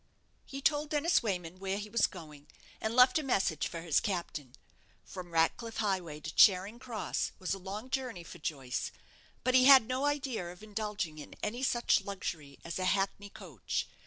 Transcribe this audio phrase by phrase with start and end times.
[0.47, 2.47] He told Dennis Wayman where he was going,
[2.81, 4.55] and left a message for his captain.
[5.05, 8.91] From Ratcliff Highway to Charing Cross was a long journey for Joyce;
[9.43, 13.87] but he had no idea of indulging in any such luxury as a hackney coach.